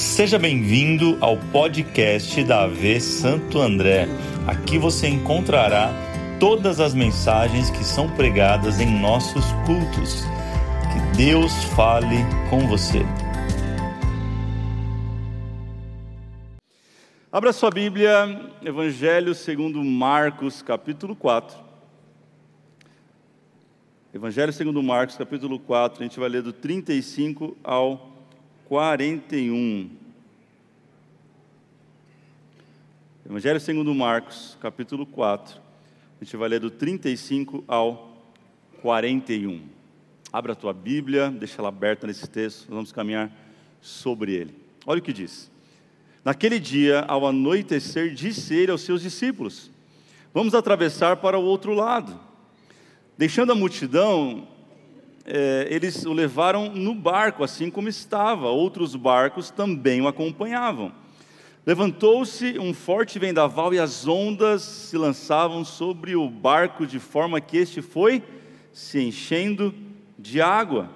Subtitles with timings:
[0.00, 4.08] Seja bem-vindo ao podcast da AV Santo André.
[4.46, 5.92] Aqui você encontrará
[6.40, 10.24] todas as mensagens que são pregadas em nossos cultos.
[10.90, 12.16] Que Deus fale
[12.48, 13.00] com você.
[17.30, 21.58] Abra sua Bíblia, Evangelho segundo Marcos, capítulo 4.
[24.14, 28.09] Evangelho segundo Marcos, capítulo 4, a gente vai ler do 35 ao
[28.70, 29.90] 41.
[33.26, 35.60] Evangelho segundo Marcos, capítulo 4.
[36.20, 38.16] A gente vai ler do 35 ao
[38.80, 39.60] 41.
[40.32, 43.32] Abra a tua Bíblia, deixa ela aberta nesse texto, nós vamos caminhar
[43.80, 44.54] sobre ele.
[44.86, 45.50] Olha o que diz.
[46.24, 49.68] Naquele dia, ao anoitecer, disse ele aos seus discípulos:
[50.32, 52.20] Vamos atravessar para o outro lado.
[53.18, 54.46] Deixando a multidão,
[55.24, 58.48] é, eles o levaram no barco, assim como estava.
[58.48, 60.92] Outros barcos também o acompanhavam.
[61.66, 67.58] Levantou-se um forte vendaval e as ondas se lançavam sobre o barco de forma que
[67.58, 68.22] este foi
[68.72, 69.74] se enchendo
[70.18, 70.88] de água.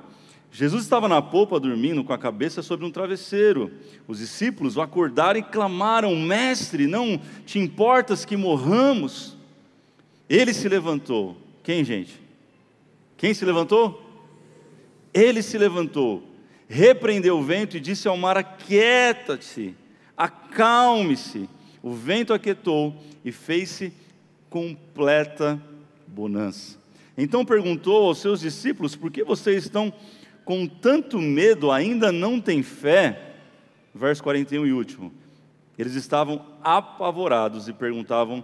[0.50, 3.72] Jesus estava na polpa dormindo com a cabeça sobre um travesseiro.
[4.06, 9.36] Os discípulos o acordaram e clamaram: Mestre, não te importas que morramos?
[10.28, 11.36] Ele se levantou.
[11.62, 12.20] Quem, gente?
[13.16, 14.03] Quem se levantou?
[15.14, 16.28] Ele se levantou,
[16.68, 19.76] repreendeu o vento e disse ao mar: Aquieta-se,
[20.16, 21.48] acalme-se.
[21.80, 23.92] O vento aquietou e fez-se
[24.50, 25.60] completa
[26.06, 26.76] bonança.
[27.16, 29.92] Então perguntou aos seus discípulos: Por que vocês estão
[30.44, 33.34] com tanto medo, ainda não têm fé?
[33.94, 35.12] Verso 41 e último.
[35.78, 38.42] Eles estavam apavorados e perguntavam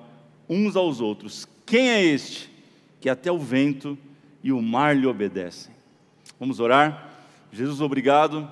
[0.48, 2.48] uns aos outros: Quem é este
[3.00, 3.98] que até o vento
[4.42, 5.79] e o mar lhe obedecem?
[6.41, 7.06] Vamos orar?
[7.52, 8.50] Jesus, obrigado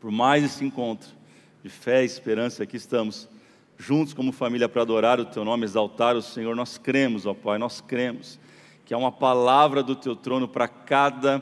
[0.00, 1.08] por mais esse encontro
[1.62, 2.64] de fé e esperança.
[2.64, 3.28] Aqui estamos
[3.78, 6.56] juntos como família para adorar o Teu nome, exaltar o Senhor.
[6.56, 8.40] Nós cremos, ó Pai, nós cremos
[8.84, 11.40] que há uma palavra do Teu trono para cada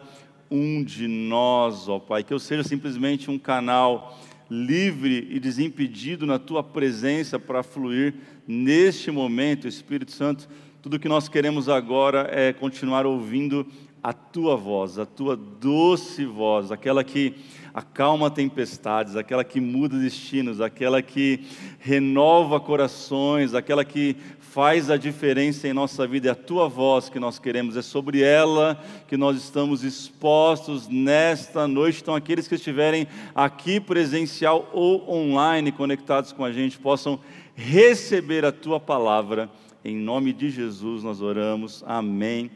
[0.50, 2.22] um de nós, ó Pai.
[2.22, 8.12] Que eu seja simplesmente um canal livre e desimpedido na Tua presença para fluir
[8.46, 10.46] neste momento, Espírito Santo.
[10.82, 13.66] Tudo que nós queremos agora é continuar ouvindo
[14.04, 17.36] a tua voz, a tua doce voz, aquela que
[17.72, 21.40] acalma tempestades, aquela que muda destinos, aquela que
[21.78, 27.18] renova corações, aquela que faz a diferença em nossa vida, é a tua voz que
[27.18, 28.78] nós queremos, é sobre ela
[29.08, 32.02] que nós estamos expostos nesta noite.
[32.02, 37.18] Então, aqueles que estiverem aqui presencial ou online conectados com a gente, possam
[37.54, 39.48] receber a tua palavra.
[39.82, 41.82] Em nome de Jesus nós oramos.
[41.86, 42.50] Amém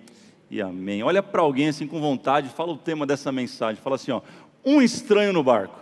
[0.51, 1.03] e amém.
[1.03, 3.83] Olha para alguém assim com vontade, fala o tema dessa mensagem.
[3.83, 4.23] Fala assim, ó,
[4.65, 5.79] um estranho no barco.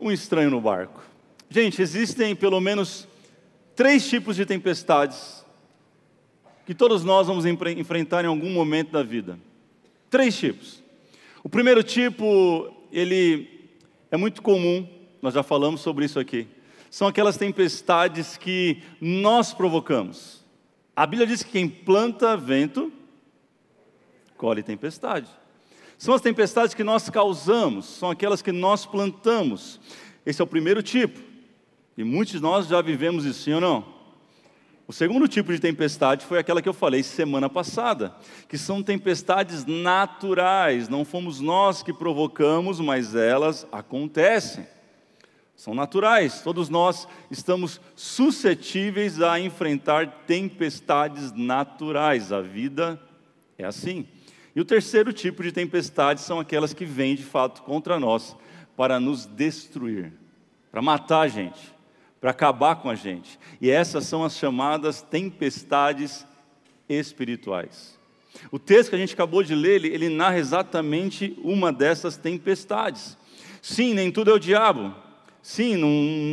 [0.00, 1.02] Um estranho no barco.
[1.48, 3.06] Gente, existem pelo menos
[3.76, 5.44] três tipos de tempestades
[6.64, 9.38] que todos nós vamos enfrentar em algum momento da vida.
[10.08, 10.82] Três tipos.
[11.42, 13.68] O primeiro tipo, ele
[14.10, 14.88] é muito comum,
[15.20, 16.46] nós já falamos sobre isso aqui.
[16.90, 20.41] São aquelas tempestades que nós provocamos.
[20.94, 22.92] A Bíblia diz que quem planta vento,
[24.36, 25.28] colhe tempestade.
[25.96, 29.80] São as tempestades que nós causamos, são aquelas que nós plantamos.
[30.26, 31.18] Esse é o primeiro tipo.
[31.96, 33.92] E muitos de nós já vivemos isso, sim ou não?
[34.86, 38.14] O segundo tipo de tempestade foi aquela que eu falei semana passada,
[38.48, 44.66] que são tempestades naturais, não fomos nós que provocamos, mas elas acontecem
[45.62, 46.40] são naturais.
[46.40, 52.32] Todos nós estamos suscetíveis a enfrentar tempestades naturais.
[52.32, 53.00] A vida
[53.56, 54.04] é assim.
[54.56, 58.36] E o terceiro tipo de tempestades são aquelas que vêm de fato contra nós
[58.76, 60.12] para nos destruir,
[60.68, 61.72] para matar a gente,
[62.20, 63.38] para acabar com a gente.
[63.60, 66.26] E essas são as chamadas tempestades
[66.88, 67.96] espirituais.
[68.50, 73.16] O texto que a gente acabou de ler, ele, ele narra exatamente uma dessas tempestades.
[73.62, 74.92] Sim, nem tudo é o diabo,
[75.42, 75.88] Sim, não,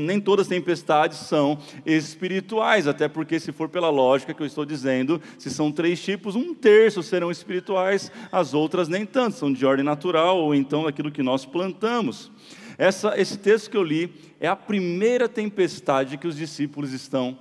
[0.05, 4.63] nem todas as tempestades são espirituais, até porque, se for pela lógica que eu estou
[4.63, 9.65] dizendo, se são três tipos, um terço serão espirituais, as outras nem tanto, são de
[9.65, 12.31] ordem natural ou então daquilo que nós plantamos.
[12.77, 17.37] Essa, esse texto que eu li é a primeira tempestade que os discípulos estão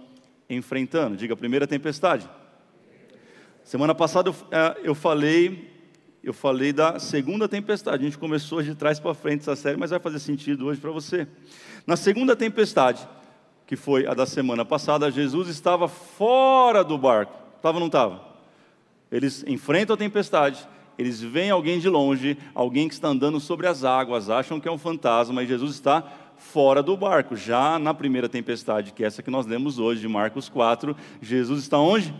[0.48, 1.18] enfrentando.
[1.18, 2.28] Diga, primeira tempestade.
[3.62, 5.77] Semana passada eu, é, eu falei
[6.28, 8.02] eu falei da segunda tempestade.
[8.02, 10.90] A gente começou de trás para frente essa série, mas vai fazer sentido hoje para
[10.90, 11.26] você.
[11.86, 13.08] Na segunda tempestade,
[13.66, 17.32] que foi a da semana passada, Jesus estava fora do barco.
[17.56, 18.22] Estava ou não estava?
[19.10, 23.82] Eles enfrentam a tempestade, eles veem alguém de longe, alguém que está andando sobre as
[23.82, 26.02] águas, acham que é um fantasma e Jesus está
[26.36, 27.36] fora do barco.
[27.36, 31.62] Já na primeira tempestade, que é essa que nós lemos hoje, de Marcos 4, Jesus
[31.62, 32.14] está onde?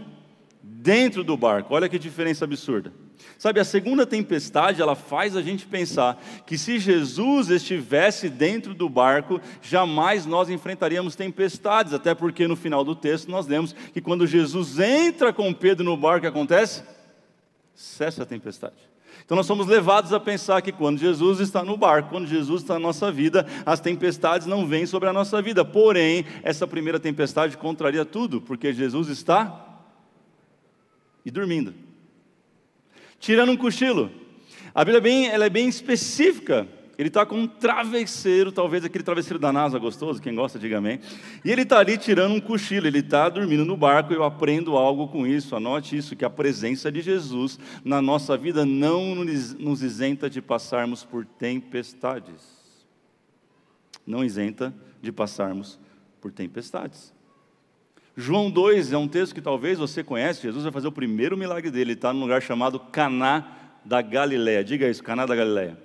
[0.63, 1.75] Dentro do barco.
[1.75, 2.91] Olha que diferença absurda.
[3.39, 8.89] Sabe, a segunda tempestade, ela faz a gente pensar que se Jesus estivesse dentro do
[8.89, 14.27] barco, jamais nós enfrentaríamos tempestades, até porque no final do texto nós lemos que quando
[14.27, 16.83] Jesus entra com Pedro no barco, o que acontece?
[17.75, 18.89] Cessa a tempestade.
[19.25, 22.75] Então nós somos levados a pensar que quando Jesus está no barco, quando Jesus está
[22.75, 25.65] na nossa vida, as tempestades não vêm sobre a nossa vida.
[25.65, 29.65] Porém, essa primeira tempestade contraria tudo, porque Jesus está
[31.25, 31.88] e dormindo
[33.19, 34.11] tirando um cochilo.
[34.75, 36.67] A Bíblia é bem, ela é bem específica.
[36.99, 40.99] Ele está com um travesseiro, talvez aquele travesseiro da NASA gostoso, quem gosta, diga amém.
[41.45, 44.13] E ele está ali tirando um cochilo, ele está dormindo no barco.
[44.13, 48.67] Eu aprendo algo com isso, anote isso: que a presença de Jesus na nossa vida
[48.67, 52.59] não nos isenta de passarmos por tempestades.
[54.05, 55.79] Não isenta de passarmos
[56.21, 57.13] por tempestades.
[58.21, 60.43] João 2 é um texto que talvez você conhece.
[60.43, 61.93] Jesus vai fazer o primeiro milagre dele.
[61.93, 63.47] Ele está num lugar chamado Caná
[63.85, 64.65] da Galileia.
[64.65, 65.79] Diga isso, Caná da Galileia.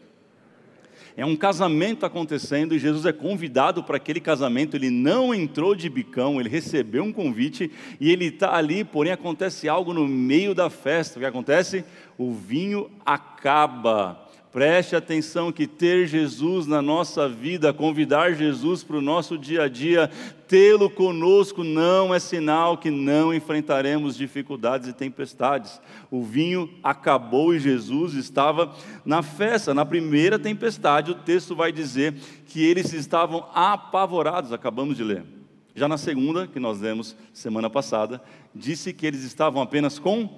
[1.16, 4.76] É um casamento acontecendo e Jesus é convidado para aquele casamento.
[4.76, 7.72] Ele não entrou de bicão, ele recebeu um convite
[8.02, 11.20] e ele está ali, porém acontece algo no meio da festa.
[11.20, 11.86] O que acontece?
[12.18, 14.23] O vinho acaba.
[14.54, 19.68] Preste atenção que ter Jesus na nossa vida, convidar Jesus para o nosso dia a
[19.68, 20.12] dia,
[20.48, 25.82] tê-lo conosco não é sinal que não enfrentaremos dificuldades e tempestades.
[26.12, 28.72] O vinho acabou e Jesus estava
[29.04, 29.74] na festa.
[29.74, 32.14] Na primeira tempestade, o texto vai dizer
[32.46, 35.26] que eles estavam apavorados, acabamos de ler.
[35.74, 38.22] Já na segunda, que nós lemos semana passada,
[38.54, 40.30] disse que eles estavam apenas com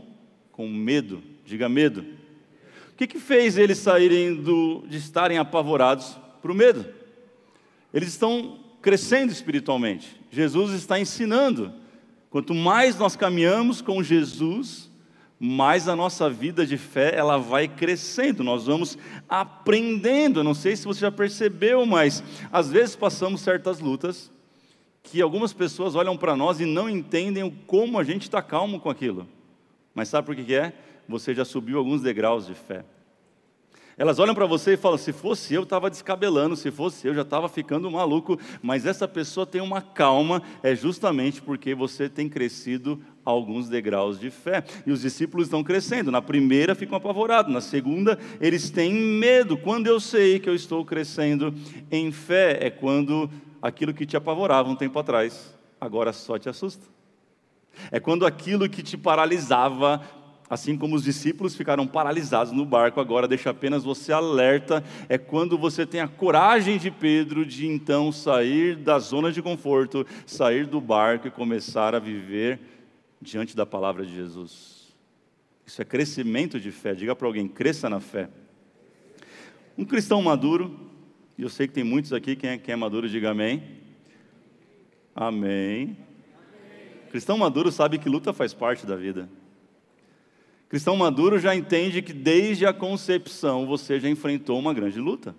[0.53, 1.21] com medo.
[1.43, 2.23] Diga medo
[2.97, 6.85] que, que fez eles saírem do, de estarem apavorados para o medo?
[7.93, 10.19] Eles estão crescendo espiritualmente.
[10.31, 11.73] Jesus está ensinando.
[12.29, 14.89] Quanto mais nós caminhamos com Jesus,
[15.39, 18.43] mais a nossa vida de fé ela vai crescendo.
[18.43, 20.39] Nós vamos aprendendo.
[20.39, 24.31] Eu não sei se você já percebeu, mas às vezes passamos certas lutas
[25.03, 28.89] que algumas pessoas olham para nós e não entendem como a gente está calmo com
[28.89, 29.27] aquilo.
[29.93, 30.73] Mas sabe por que é?
[31.07, 32.83] Você já subiu alguns degraus de fé.
[33.97, 37.21] Elas olham para você e falam: se fosse eu, estava descabelando, se fosse eu, já
[37.21, 38.37] estava ficando maluco.
[38.61, 44.29] Mas essa pessoa tem uma calma, é justamente porque você tem crescido alguns degraus de
[44.29, 44.63] fé.
[44.85, 46.11] E os discípulos estão crescendo.
[46.11, 49.57] Na primeira ficam apavorados, na segunda eles têm medo.
[49.57, 51.53] Quando eu sei que eu estou crescendo
[51.89, 53.29] em fé, é quando
[53.61, 56.85] aquilo que te apavorava um tempo atrás, agora só te assusta.
[57.91, 60.01] É quando aquilo que te paralisava
[60.47, 64.83] Assim como os discípulos ficaram paralisados no barco, agora deixa apenas você alerta.
[65.09, 70.05] É quando você tem a coragem de Pedro de então sair da zona de conforto,
[70.25, 72.59] sair do barco e começar a viver
[73.19, 74.95] diante da palavra de Jesus.
[75.65, 76.93] Isso é crescimento de fé.
[76.93, 78.29] Diga para alguém: cresça na fé.
[79.75, 80.79] Um cristão maduro,
[81.37, 83.63] e eu sei que tem muitos aqui, quem é, quem é maduro, diga amém.
[85.15, 85.83] Amém.
[85.83, 85.97] amém.
[87.09, 89.27] Cristão maduro sabe que luta faz parte da vida.
[90.69, 95.35] Cristão maduro já entende que desde a concepção você já enfrentou uma grande luta.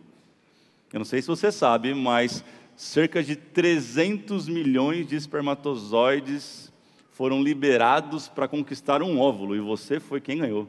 [0.93, 2.45] Eu não sei se você sabe, mas
[2.77, 6.73] cerca de 300 milhões de espermatozoides
[7.11, 10.69] foram liberados para conquistar um óvulo e você foi quem ganhou.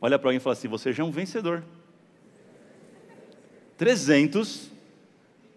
[0.00, 1.62] Olha para alguém e fala assim: você já é um vencedor.
[3.76, 4.70] 300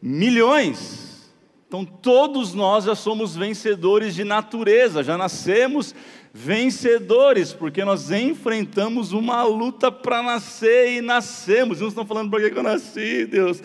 [0.01, 1.31] milhões.
[1.67, 5.95] Então todos nós já somos vencedores de natureza, já nascemos
[6.33, 11.79] vencedores, porque nós enfrentamos uma luta para nascer e nascemos.
[11.79, 13.61] Uns estão falando, por que eu nasci, Deus?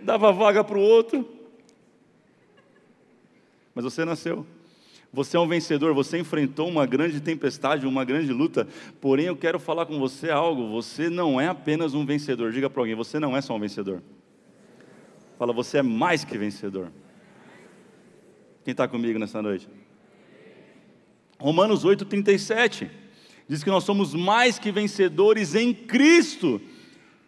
[0.00, 1.28] Dava vaga para o outro.
[3.74, 4.46] Mas você nasceu.
[5.12, 8.66] Você é um vencedor, você enfrentou uma grande tempestade, uma grande luta.
[9.00, 10.68] Porém, eu quero falar com você algo.
[10.70, 12.50] Você não é apenas um vencedor.
[12.50, 14.02] Diga para alguém: você não é só um vencedor.
[15.38, 16.90] Fala, você é mais que vencedor.
[18.64, 19.68] Quem está comigo nessa noite?
[21.38, 22.88] Romanos 8,37
[23.48, 26.60] diz que nós somos mais que vencedores em Cristo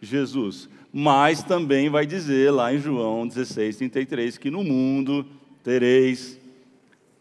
[0.01, 0.69] Jesus.
[0.91, 5.25] Mas também vai dizer lá em João 16,33 que no mundo
[5.63, 6.39] tereis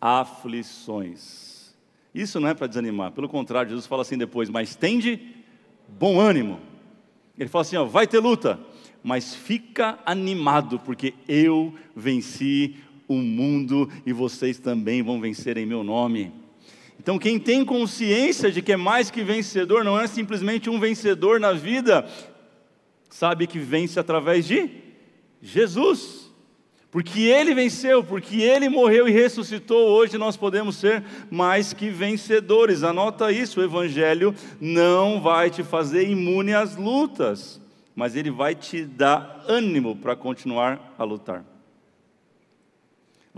[0.01, 1.75] aflições.
[2.15, 5.21] Isso não é para desanimar, pelo contrário, Jesus fala assim depois: mas tende
[5.87, 6.59] bom ânimo.
[7.39, 8.59] Ele fala assim: ó, vai ter luta,
[9.03, 12.77] mas fica animado, porque eu venci
[13.07, 16.33] o mundo e vocês também vão vencer em meu nome.
[16.99, 21.39] Então, quem tem consciência de que é mais que vencedor, não é simplesmente um vencedor
[21.39, 22.07] na vida,
[23.09, 24.69] sabe que vence através de
[25.41, 26.29] Jesus.
[26.91, 32.83] Porque ele venceu, porque ele morreu e ressuscitou, hoje nós podemos ser mais que vencedores.
[32.83, 37.61] Anota isso: o Evangelho não vai te fazer imune às lutas,
[37.95, 41.45] mas ele vai te dar ânimo para continuar a lutar.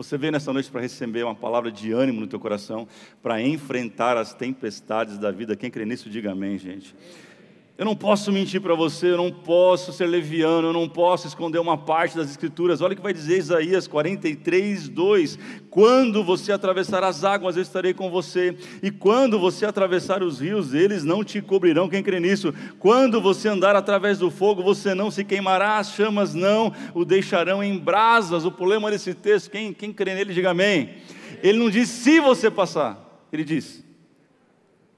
[0.03, 2.89] Você veio nessa noite para receber uma palavra de ânimo no teu coração,
[3.23, 5.55] para enfrentar as tempestades da vida.
[5.55, 6.97] Quem crê nisso, diga amém, gente.
[7.81, 11.59] Eu não posso mentir para você, eu não posso ser leviano, eu não posso esconder
[11.59, 12.83] uma parte das Escrituras.
[12.83, 15.39] Olha o que vai dizer Isaías 43, 2:
[15.71, 20.75] Quando você atravessar as águas, eu estarei com você, e quando você atravessar os rios,
[20.75, 21.89] eles não te cobrirão.
[21.89, 22.53] Quem crê nisso?
[22.79, 27.65] Quando você andar através do fogo, você não se queimará, as chamas não o deixarão
[27.65, 28.45] em brasas.
[28.45, 30.97] O problema desse texto, quem, quem crê nele, diga amém.
[31.43, 33.83] Ele não diz se você passar, ele diz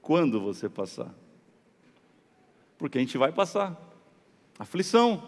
[0.01, 1.22] quando você passar
[2.83, 3.81] porque a gente vai passar.
[4.59, 5.23] Aflição,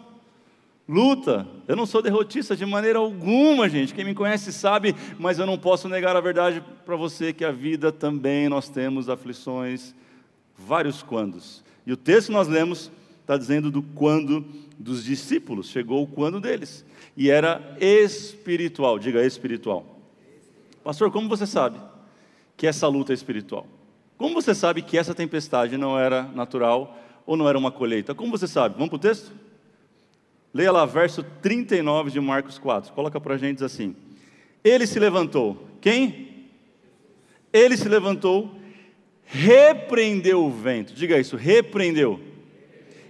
[0.86, 1.48] luta.
[1.66, 3.94] Eu não sou derrotista de maneira alguma, gente.
[3.94, 7.50] Quem me conhece sabe, mas eu não posso negar a verdade para você que a
[7.50, 9.94] vida também nós temos aflições,
[10.54, 11.64] vários quandos.
[11.86, 14.44] E o texto que nós lemos está dizendo do quando
[14.78, 16.84] dos discípulos, chegou o quando deles.
[17.16, 19.98] E era espiritual, diga espiritual.
[20.84, 21.80] Pastor, como você sabe
[22.54, 23.66] que essa luta é espiritual?
[24.18, 28.14] Como você sabe que essa tempestade não era natural, ou não era uma colheita?
[28.14, 28.76] Como você sabe?
[28.76, 29.32] Vamos para o texto?
[30.54, 32.92] Leia lá verso 39 de Marcos 4.
[32.92, 33.94] Coloca para a gente assim:
[34.64, 35.68] Ele se levantou.
[35.80, 36.26] Quem?
[37.52, 38.54] Ele se levantou,
[39.24, 40.94] repreendeu o vento.
[40.94, 42.20] Diga isso, repreendeu.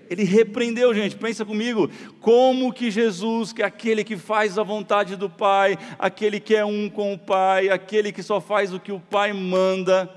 [0.08, 1.16] Ele repreendeu, gente.
[1.16, 6.38] Pensa comigo, como que Jesus, que é aquele que faz a vontade do Pai, aquele
[6.38, 10.10] que é um com o Pai, aquele que só faz o que o Pai manda,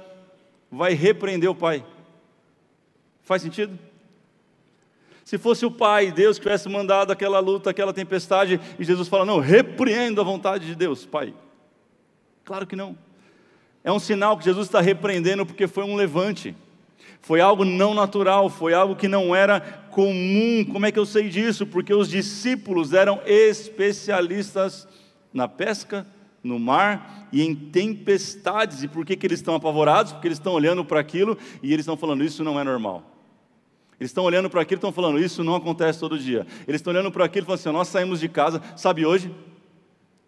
[0.72, 1.84] vai repreender o Pai?
[3.24, 3.78] Faz sentido?
[5.30, 9.24] Se fosse o Pai, Deus, que tivesse mandado aquela luta, aquela tempestade, e Jesus fala:
[9.24, 11.36] Não, repreendo a vontade de Deus, Pai.
[12.44, 12.98] Claro que não.
[13.84, 16.56] É um sinal que Jesus está repreendendo porque foi um levante.
[17.22, 20.66] Foi algo não natural, foi algo que não era comum.
[20.66, 21.68] Como é que eu sei disso?
[21.68, 24.88] Porque os discípulos eram especialistas
[25.32, 26.08] na pesca,
[26.44, 28.82] no mar e em tempestades.
[28.82, 30.12] E por que, que eles estão apavorados?
[30.12, 33.19] Porque eles estão olhando para aquilo e eles estão falando: Isso não é normal.
[34.00, 36.48] Eles estão olhando para aquilo e estão falando, isso não acontece todo dia.
[36.66, 39.34] Eles estão olhando para aquilo e falando assim, nós saímos de casa, sabe hoje?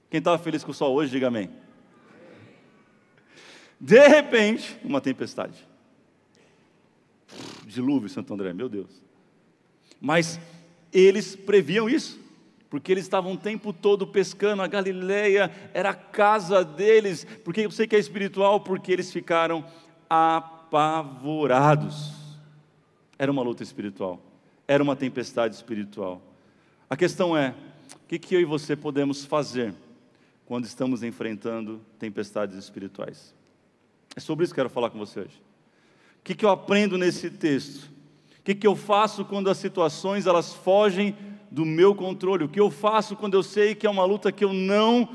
[0.09, 1.49] Quem estava feliz com o sol hoje, diga amém.
[3.79, 5.65] De repente, uma tempestade.
[7.65, 9.01] Dilúvio, Santo André, meu Deus.
[10.01, 10.37] Mas
[10.91, 12.19] eles previam isso,
[12.69, 17.71] porque eles estavam o tempo todo pescando, a Galileia era a casa deles, porque eu
[17.71, 19.63] sei que é espiritual, porque eles ficaram
[20.09, 22.20] apavorados.
[23.21, 24.19] Era uma luta espiritual,
[24.67, 26.19] era uma tempestade espiritual.
[26.89, 27.53] A questão é:
[27.93, 29.75] o que, que eu e você podemos fazer
[30.43, 33.31] quando estamos enfrentando tempestades espirituais?
[34.15, 35.39] É sobre isso que eu quero falar com você hoje.
[36.19, 37.91] O que, que eu aprendo nesse texto?
[38.39, 41.15] O que, que eu faço quando as situações elas fogem
[41.51, 42.45] do meu controle?
[42.45, 45.07] O que eu faço quando eu sei que é uma luta que eu não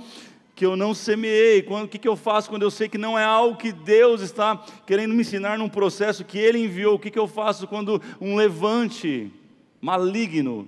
[0.57, 1.61] que eu não semeei?
[1.61, 4.57] o que, que eu faço quando eu sei que não é algo que Deus está
[4.87, 6.95] querendo me ensinar num processo que Ele enviou?
[6.95, 9.31] O que, que eu faço quando um levante
[9.83, 10.67] maligno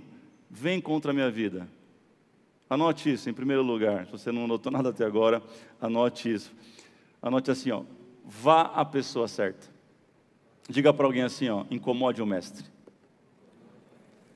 [0.50, 1.66] vem contra a minha vida?
[2.68, 4.04] Anote isso em primeiro lugar.
[4.04, 5.42] Se você não anotou nada até agora,
[5.80, 6.52] anote isso.
[7.22, 7.82] Anote assim, ó.
[8.26, 9.66] Vá à pessoa certa.
[10.68, 11.64] Diga para alguém assim, ó.
[11.70, 12.66] Incomode o mestre.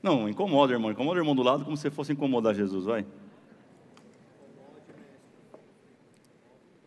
[0.03, 0.91] Não, incomoda, irmão.
[0.91, 3.05] Incomoda o irmão do lado como se fosse incomodar Jesus, vai.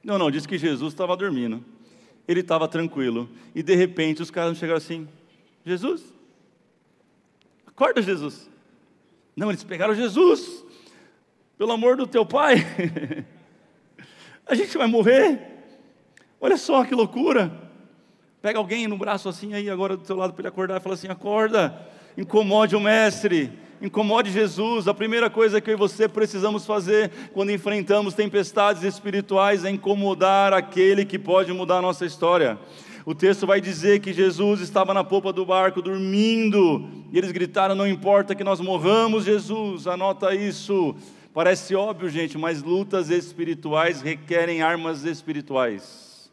[0.05, 1.65] Não, não, disse que Jesus estava dormindo.
[2.27, 3.27] Ele estava tranquilo.
[3.55, 5.07] E de repente os caras chegaram assim:
[5.65, 6.03] Jesus,
[7.65, 8.47] acorda, Jesus.
[9.35, 10.63] Não, eles pegaram Jesus.
[11.57, 12.57] Pelo amor do teu pai,
[14.45, 15.41] a gente vai morrer.
[16.39, 17.51] Olha só que loucura.
[18.43, 20.93] Pega alguém no braço assim aí agora do teu lado para ele acordar e fala
[20.93, 21.83] assim: acorda,
[22.15, 23.51] incomode o mestre
[23.82, 24.88] incomode Jesus.
[24.88, 30.53] A primeira coisa que eu e você precisamos fazer quando enfrentamos tempestades espirituais é incomodar
[30.53, 32.58] aquele que pode mudar a nossa história.
[33.05, 37.75] O texto vai dizer que Jesus estava na popa do barco dormindo, e eles gritaram:
[37.75, 40.96] Não importa que nós morramos, Jesus, anota isso.
[41.32, 46.32] Parece óbvio, gente, mas lutas espirituais requerem armas espirituais.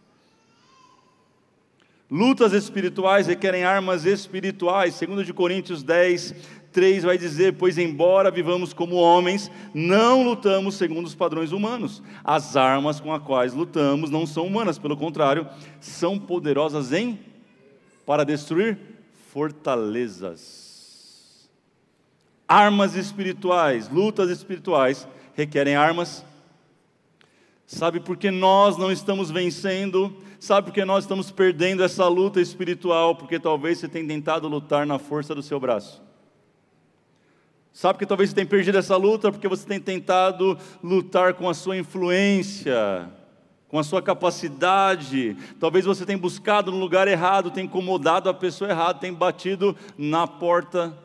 [2.11, 4.95] Lutas espirituais requerem armas espirituais.
[4.95, 6.35] Segundo de Coríntios 10,
[6.73, 12.03] 3 vai dizer: Pois embora vivamos como homens, não lutamos segundo os padrões humanos.
[12.25, 15.47] As armas com as quais lutamos não são humanas, pelo contrário,
[15.81, 17.19] são poderosas em
[18.05, 18.79] para destruir
[19.33, 20.63] fortalezas.
[22.49, 26.25] Armas espirituais, lutas espirituais requerem armas.
[27.67, 30.15] Sabe por que nós não estamos vencendo?
[30.39, 33.15] Sabe por que nós estamos perdendo essa luta espiritual?
[33.17, 36.03] Porque talvez você tenha tentado lutar na força do seu braço.
[37.73, 41.55] Sabe que talvez você tenha perdido essa luta porque você tem tentado lutar com a
[41.55, 43.11] sua influência,
[43.67, 45.37] com a sua capacidade.
[45.59, 50.27] Talvez você tenha buscado no lugar errado, tenha incomodado a pessoa errada, tenha batido na
[50.27, 50.97] porta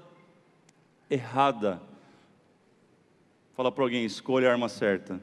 [1.10, 1.82] errada.
[3.56, 5.22] Fala para alguém, escolha a arma certa.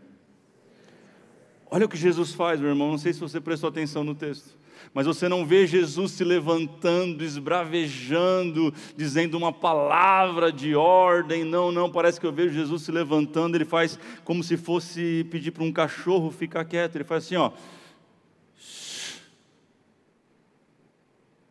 [1.71, 2.91] Olha o que Jesus faz, meu irmão.
[2.91, 7.25] Não sei se você prestou atenção no texto mas você não vê Jesus se levantando,
[7.25, 11.45] esbravejando, dizendo uma palavra de ordem.
[11.45, 15.51] Não, não, parece que eu vejo Jesus se levantando, ele faz como se fosse pedir
[15.51, 16.97] para um cachorro ficar quieto.
[16.97, 17.53] Ele faz assim, ó.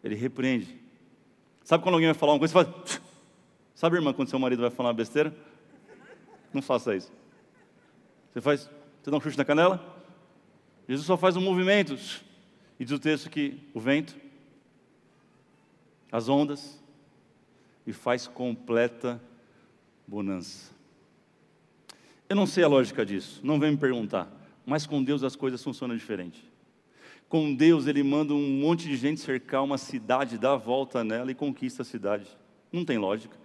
[0.04, 0.84] Ele repreende.
[1.64, 3.02] Sabe quando alguém vai falar uma coisa, você faz.
[3.74, 5.36] Sabe, irmã, quando seu marido vai falar uma besteira?
[6.54, 7.12] Não faça isso.
[8.32, 8.70] Você faz,
[9.02, 9.84] você dá um chute na canela?
[10.88, 11.98] Jesus só faz um movimento.
[12.84, 14.14] E diz o texto que o vento,
[16.12, 16.84] as ondas,
[17.88, 19.24] e faz completa
[20.06, 20.70] bonança.
[22.28, 24.30] Eu não sei a lógica disso, não vem me perguntar,
[24.66, 26.44] mas com Deus as coisas funcionam diferente.
[27.30, 31.32] Com Deus ele manda um monte de gente cercar uma cidade, dá a volta nela
[31.32, 32.28] e conquista a cidade.
[32.70, 33.38] Não tem lógica.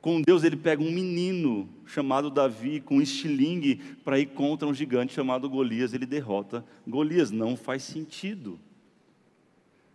[0.00, 4.72] Com Deus ele pega um menino chamado Davi com um estilingue para ir contra um
[4.72, 8.58] gigante chamado Golias, ele derrota Golias, não faz sentido.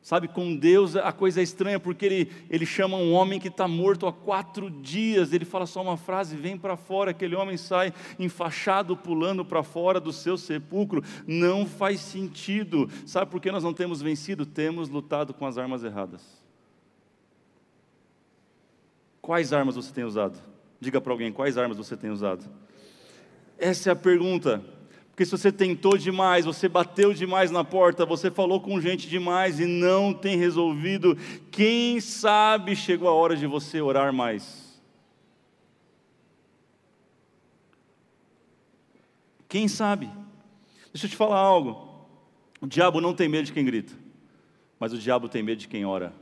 [0.06, 3.68] Sabe, com Deus a coisa é estranha, porque ele, ele chama um homem que está
[3.68, 7.10] morto há quatro dias, ele fala só uma frase: vem para fora.
[7.10, 11.04] Aquele homem sai enfaixado, pulando para fora do seu sepulcro.
[11.26, 12.88] Não faz sentido.
[13.04, 14.46] Sabe por que nós não temos vencido?
[14.46, 16.45] Temos lutado com as armas erradas.
[19.26, 20.38] Quais armas você tem usado?
[20.80, 22.46] Diga para alguém: quais armas você tem usado?
[23.58, 24.64] Essa é a pergunta.
[25.10, 29.60] Porque se você tentou demais, você bateu demais na porta, você falou com gente demais
[29.60, 31.18] e não tem resolvido,
[31.50, 34.80] quem sabe chegou a hora de você orar mais.
[39.50, 40.08] Quem sabe?
[40.94, 42.06] Deixa eu te falar algo.
[42.62, 43.94] O diabo não tem medo de quem grita,
[44.80, 46.14] mas o diabo tem medo de quem ora.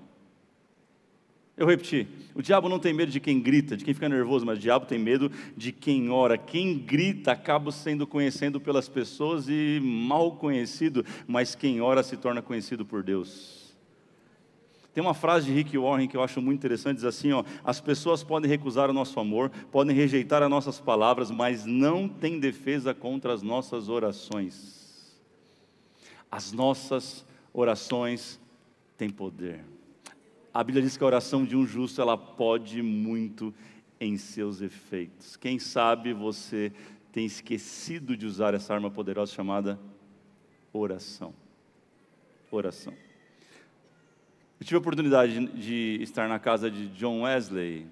[1.56, 4.58] Eu repeti, o diabo não tem medo de quem grita, de quem fica nervoso, mas
[4.58, 6.36] o diabo tem medo de quem ora.
[6.36, 12.42] Quem grita acaba sendo conhecido pelas pessoas e mal conhecido, mas quem ora se torna
[12.42, 13.72] conhecido por Deus.
[14.96, 17.80] Tem uma frase de Rick Warren que eu acho muito interessante, diz assim, ó, as
[17.80, 22.94] pessoas podem recusar o nosso amor, podem rejeitar as nossas palavras, mas não tem defesa
[22.96, 25.20] contra as nossas orações.
[26.32, 28.39] As nossas orações
[28.98, 29.72] têm poder.
[30.54, 33.52] A Bíblia diz que a oração de um justo ela pode muito
[34.00, 35.36] em seus efeitos.
[35.36, 36.72] Quem sabe você
[37.12, 39.80] tem esquecido de usar essa arma poderosa chamada
[40.72, 41.34] oração.
[42.52, 42.94] Oração.
[44.60, 47.88] Eu tive a oportunidade de estar na casa de John Wesley,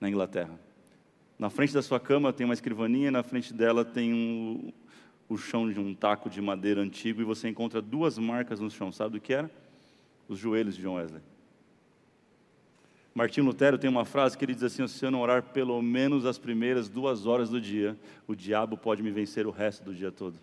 [0.00, 0.58] na Inglaterra.
[1.36, 4.72] Na frente da sua cama tem uma escrivaninha, na frente dela tem um,
[5.28, 8.92] o chão de um taco de madeira antigo e você encontra duas marcas no chão.
[8.92, 9.50] Sabe do que era?
[10.28, 11.22] Os joelhos de John Wesley.
[13.14, 16.24] Martinho Lutero tem uma frase que ele diz assim: se eu não orar pelo menos
[16.24, 20.12] as primeiras duas horas do dia, o diabo pode me vencer o resto do dia
[20.12, 20.38] todo.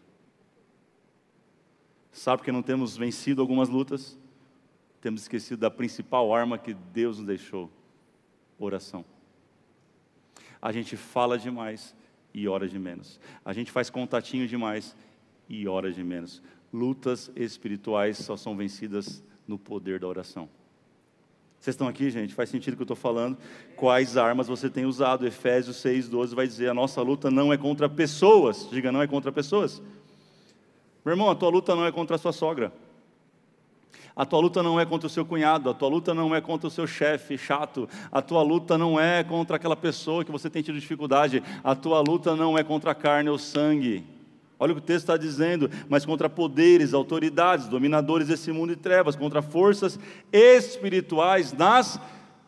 [2.11, 4.17] Sabe que não temos vencido algumas lutas?
[4.99, 7.71] Temos esquecido da principal arma que Deus nos deixou:
[8.59, 9.05] oração.
[10.61, 11.95] A gente fala demais
[12.33, 13.19] e ora de menos.
[13.45, 14.95] A gente faz contatinho demais
[15.47, 16.41] e ora de menos.
[16.73, 20.49] Lutas espirituais só são vencidas no poder da oração.
[21.59, 22.33] Vocês estão aqui, gente?
[22.33, 23.37] Faz sentido o que eu estou falando?
[23.75, 25.25] Quais armas você tem usado?
[25.25, 28.69] Efésios 6,12 vai dizer: a nossa luta não é contra pessoas.
[28.69, 29.81] Diga, não é contra pessoas.
[31.03, 32.71] Meu irmão, a tua luta não é contra a sua sogra.
[34.15, 36.67] A tua luta não é contra o seu cunhado, a tua luta não é contra
[36.67, 40.61] o seu chefe chato, a tua luta não é contra aquela pessoa que você tem
[40.61, 44.05] tido dificuldade, a tua luta não é contra a carne ou sangue.
[44.59, 48.81] Olha o que o texto está dizendo, mas contra poderes, autoridades, dominadores desse mundo de
[48.81, 49.99] trevas, contra forças
[50.31, 51.99] espirituais nas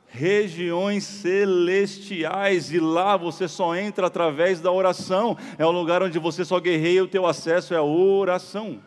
[0.07, 6.45] regiões celestiais, e lá você só entra através da oração, é o lugar onde você
[6.45, 8.79] só guerreia, o teu acesso é a oração.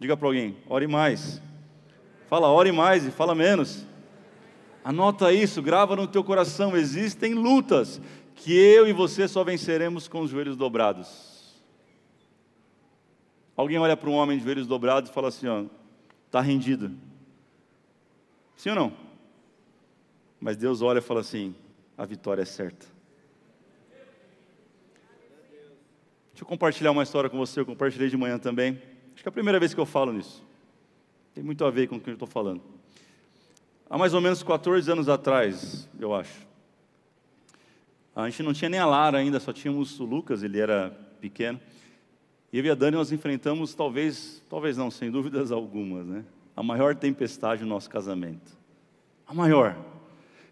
[0.00, 1.40] Diga para alguém, ore mais.
[2.28, 3.86] Fala, ore mais e fala menos.
[4.82, 6.76] Anota isso, grava no teu coração.
[6.76, 8.00] Existem lutas
[8.34, 11.35] que eu e você só venceremos com os joelhos dobrados.
[13.56, 15.64] Alguém olha para um homem de joelhos dobrados e fala assim: ó,
[16.26, 16.90] está rendido.
[18.56, 18.92] Sim ou não?
[20.40, 21.54] Mas Deus olha e fala assim:
[21.96, 22.86] a vitória é certa.
[26.32, 28.80] Deixa eu compartilhar uma história com você, eu compartilhei de manhã também.
[29.14, 30.44] Acho que é a primeira vez que eu falo nisso.
[31.34, 32.62] Tem muito a ver com o que eu estou falando.
[33.88, 36.46] Há mais ou menos 14 anos atrás, eu acho.
[38.14, 40.90] A gente não tinha nem a Lara ainda, só tínhamos o Lucas, ele era
[41.20, 41.58] pequeno.
[42.56, 46.24] E eu e a Dani nós enfrentamos, talvez, talvez não, sem dúvidas algumas, né?
[46.56, 48.50] A maior tempestade no nosso casamento.
[49.26, 49.76] A maior.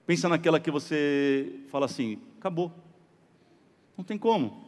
[0.07, 2.71] Pensa naquela que você fala assim: acabou.
[3.97, 4.67] Não tem como.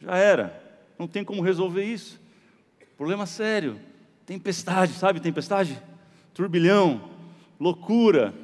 [0.00, 0.60] Já era.
[0.98, 2.20] Não tem como resolver isso.
[2.96, 3.78] Problema sério.
[4.26, 5.80] Tempestade, sabe tempestade?
[6.34, 7.10] Turbilhão,
[7.60, 8.34] loucura.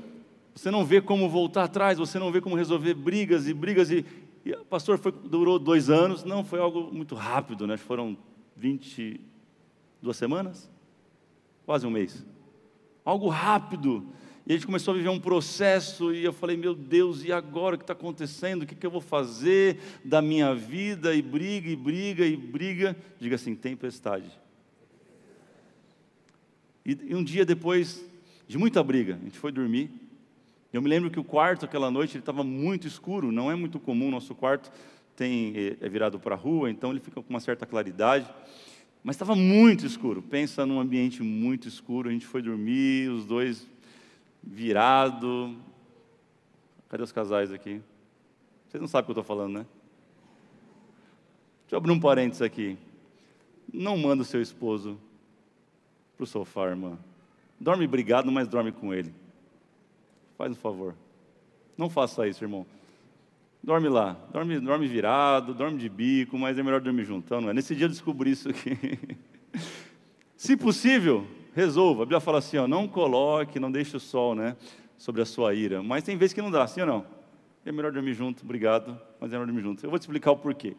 [0.55, 3.91] Você não vê como voltar atrás, você não vê como resolver brigas e brigas.
[3.91, 4.07] E,
[4.45, 6.25] e pastor, foi, durou dois anos.
[6.25, 7.77] Não, foi algo muito rápido, né?
[7.77, 8.17] Foram
[8.57, 10.71] 22 semanas?
[11.67, 12.25] Quase um mês.
[13.05, 14.07] Algo rápido.
[14.47, 17.77] E a gente começou a viver um processo, e eu falei, meu Deus, e agora
[17.77, 18.63] o que está acontecendo?
[18.63, 21.15] O que, que eu vou fazer da minha vida?
[21.15, 22.97] E briga, e briga, e briga.
[23.21, 24.31] Diga assim: tempestade.
[26.85, 28.05] E, e um dia depois
[28.49, 30.10] de muita briga, a gente foi dormir.
[30.73, 33.81] Eu me lembro que o quarto aquela noite ele estava muito escuro, não é muito
[33.81, 34.71] comum, nosso quarto
[35.17, 38.27] tem, é, é virado para a rua, então ele fica com uma certa claridade.
[39.03, 40.23] Mas estava muito escuro.
[40.23, 42.09] Pensa num ambiente muito escuro.
[42.09, 43.67] A gente foi dormir, os dois
[44.43, 45.57] virado.
[46.89, 47.81] Cadê os casais aqui?
[48.69, 49.67] Vocês não sabem o que eu estou falando, né?
[51.63, 52.77] Deixa eu abrir um parênteses aqui.
[53.73, 54.99] Não manda o seu esposo
[56.17, 56.99] para o sofá, irmã.
[57.59, 59.15] Dorme brigado, mas dorme com ele.
[60.41, 60.95] Faz um favor.
[61.77, 62.65] Não faça isso, irmão.
[63.63, 67.53] Dorme lá, dorme, dorme virado, dorme de bico, mas é melhor dormir juntão, não é?
[67.53, 68.71] Nesse dia eu descobri isso aqui.
[70.39, 72.05] Se possível, resolva.
[72.05, 74.57] A Bíblia fala assim, ó, não coloque, não deixe o sol, né,
[74.97, 75.83] sobre a sua ira.
[75.83, 77.07] Mas tem vezes que não dá, sim ou não?
[77.63, 79.85] É melhor dormir junto, obrigado, mas é melhor dormir junto.
[79.85, 80.75] Eu vou te explicar o porquê.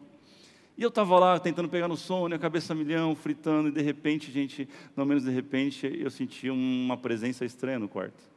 [0.76, 3.80] E eu estava lá tentando pegar no sono, né, cabeça a milhão, fritando, e de
[3.80, 8.31] repente, gente, não menos de repente, eu senti uma presença estranha no quarto.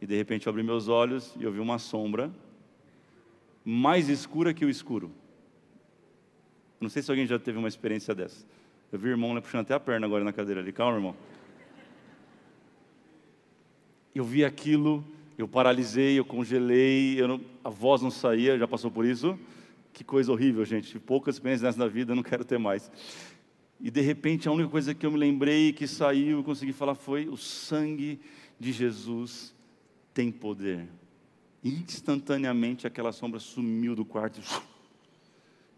[0.00, 2.30] E de repente eu abri meus olhos e eu vi uma sombra
[3.64, 5.10] mais escura que o escuro.
[6.80, 8.46] Não sei se alguém já teve uma experiência dessa.
[8.92, 10.72] Eu vi o irmão puxando até a perna agora na cadeira ali.
[10.72, 11.16] Calma, irmão.
[14.14, 15.04] Eu vi aquilo,
[15.36, 19.36] eu paralisei, eu congelei, eu não, a voz não saía, já passou por isso?
[19.92, 20.98] Que coisa horrível, gente.
[21.00, 22.90] Poucas experiências nessa da vida, eu não quero ter mais.
[23.80, 27.28] E de repente a única coisa que eu me lembrei que saiu, consegui falar foi:
[27.28, 28.20] o sangue
[28.60, 29.55] de Jesus
[30.16, 30.88] tem poder.
[31.62, 34.40] Instantaneamente aquela sombra sumiu do quarto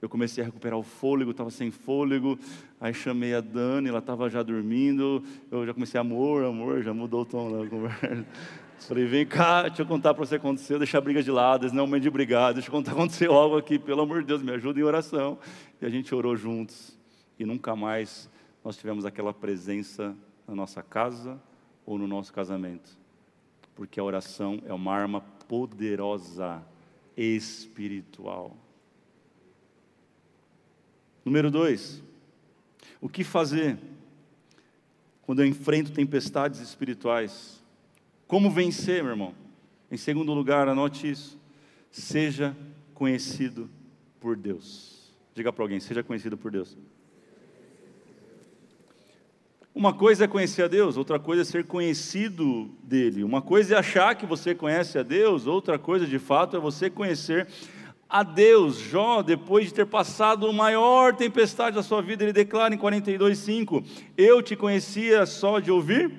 [0.01, 2.39] eu comecei a recuperar o fôlego, estava sem fôlego,
[2.81, 7.23] aí chamei a Dani, ela estava já dormindo, eu já comecei, amor, amor, já mudou
[7.23, 8.25] o tom da conversa.
[8.87, 11.33] Falei, vem cá, deixa eu contar para você o que aconteceu, deixa a briga de
[11.33, 14.41] lado, não homem de brigar, deixa eu contar aconteceu algo aqui, pelo amor de Deus,
[14.41, 15.37] me ajuda em oração.
[15.83, 16.97] E a gente orou juntos,
[17.37, 18.31] e nunca mais
[18.65, 20.15] nós tivemos aquela presença
[20.47, 21.43] na nossa casa
[21.85, 22.97] ou no nosso casamento,
[23.79, 26.61] porque a oração é uma arma poderosa,
[27.17, 28.57] espiritual.
[31.25, 32.03] Número dois,
[33.01, 33.79] o que fazer
[35.23, 37.63] quando eu enfrento tempestades espirituais?
[38.27, 39.33] Como vencer, meu irmão?
[39.89, 41.39] Em segundo lugar, anote isso:
[41.89, 42.57] seja
[42.95, 43.71] conhecido
[44.19, 45.15] por Deus.
[45.37, 46.77] Diga para alguém: seja conhecido por Deus.
[49.79, 53.23] Uma coisa é conhecer a Deus, outra coisa é ser conhecido dele.
[53.23, 56.91] Uma coisa é achar que você conhece a Deus, outra coisa de fato é você
[56.91, 57.47] conhecer
[58.11, 58.77] a Deus.
[58.77, 63.85] Jó, depois de ter passado a maior tempestade da sua vida, ele declara em 42,5:
[64.17, 66.11] Eu te conhecia só de ouvir,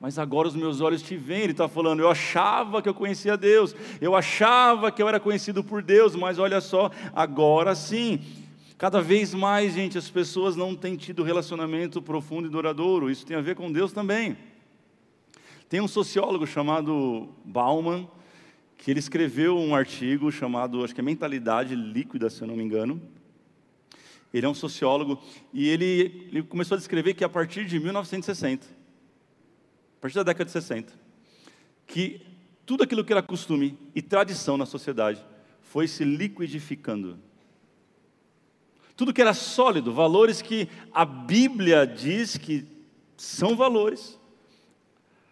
[0.00, 1.42] mas agora os meus olhos te veem.
[1.42, 5.62] Ele está falando, eu achava que eu conhecia Deus, eu achava que eu era conhecido
[5.62, 8.41] por Deus, mas olha só, agora sim.
[8.82, 13.36] Cada vez mais, gente, as pessoas não têm tido relacionamento profundo e duradouro, isso tem
[13.36, 14.36] a ver com Deus também.
[15.68, 18.10] Tem um sociólogo chamado Bauman,
[18.76, 22.64] que ele escreveu um artigo chamado, acho que é Mentalidade Líquida, se eu não me
[22.64, 23.00] engano.
[24.34, 28.66] Ele é um sociólogo e ele, ele começou a descrever que a partir de 1960,
[28.66, 30.92] a partir da década de 60,
[31.86, 32.20] que
[32.66, 35.24] tudo aquilo que era costume e tradição na sociedade
[35.60, 37.16] foi se liquidificando.
[39.02, 42.64] Tudo que era sólido, valores que a Bíblia diz que
[43.16, 44.16] são valores,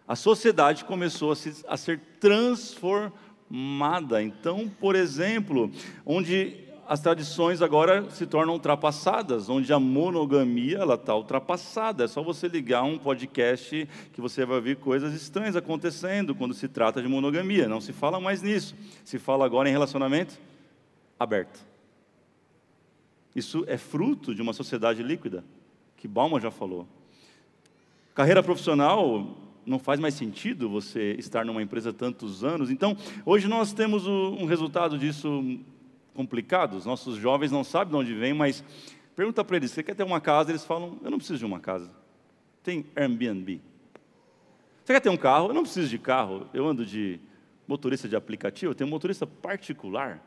[0.09, 4.21] a sociedade começou a, se, a ser transformada.
[4.21, 5.71] Então, por exemplo,
[6.05, 12.03] onde as tradições agora se tornam ultrapassadas, onde a monogamia ela está ultrapassada.
[12.03, 16.67] É só você ligar um podcast que você vai ouvir coisas estranhas acontecendo quando se
[16.67, 17.69] trata de monogamia.
[17.69, 18.75] Não se fala mais nisso.
[19.05, 20.37] Se fala agora em relacionamento
[21.21, 21.70] aberto.
[23.35, 25.45] Isso é fruto de uma sociedade líquida,
[25.97, 26.87] que Bauman já falou.
[28.15, 32.71] Carreira profissional não faz mais sentido você estar numa empresa tantos anos.
[32.71, 35.61] Então, hoje nós temos um resultado disso
[36.15, 38.65] complicado, os nossos jovens não sabem de onde vem, mas
[39.15, 40.51] pergunta para eles: você quer ter uma casa?
[40.51, 41.91] Eles falam: eu não preciso de uma casa.
[42.63, 43.61] Tem Airbnb.
[44.85, 45.49] Você quer ter um carro?
[45.49, 46.47] Eu não preciso de carro.
[46.53, 47.21] Eu ando de
[47.67, 50.21] motorista de aplicativo, eu tenho um motorista particular.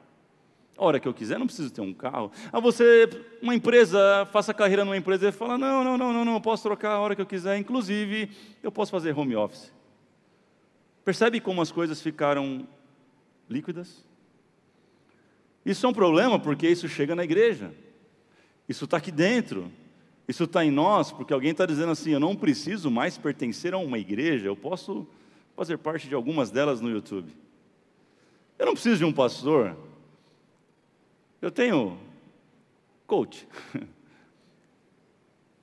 [0.78, 2.32] A hora que eu quiser, não preciso ter um carro.
[2.52, 3.08] Ah, você,
[3.42, 6.64] uma empresa, faça carreira numa empresa e fala: não, não, não, não, não, eu posso
[6.64, 7.58] trocar a hora que eu quiser.
[7.58, 8.30] Inclusive,
[8.62, 9.72] eu posso fazer home office.
[11.06, 12.68] Percebe como as coisas ficaram
[13.50, 14.04] líquidas?
[15.66, 17.72] Isso é um problema porque isso chega na igreja.
[18.68, 19.72] Isso está aqui dentro.
[20.28, 23.78] Isso está em nós, porque alguém está dizendo assim: eu não preciso mais pertencer a
[23.78, 25.06] uma igreja, eu posso
[25.56, 27.32] fazer parte de algumas delas no YouTube.
[28.58, 29.76] Eu não preciso de um pastor.
[31.44, 31.98] Eu tenho
[33.06, 33.46] coach.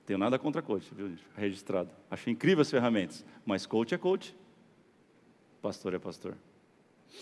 [0.05, 1.17] tenho nada contra coach, viu?
[1.35, 1.89] Registrado.
[2.07, 3.25] Acho incrível as ferramentas.
[3.43, 4.35] Mas coach é coach.
[5.59, 6.35] Pastor é pastor.